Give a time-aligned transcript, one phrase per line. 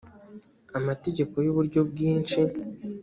[0.79, 2.41] amategeko y uburyo bwinshi